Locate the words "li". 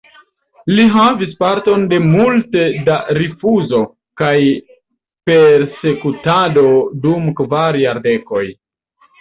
0.77-0.85